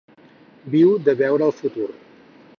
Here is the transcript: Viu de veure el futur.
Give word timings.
Viu 0.75 0.95
de 1.09 1.15
veure 1.21 1.47
el 1.51 1.55
futur. 1.61 1.89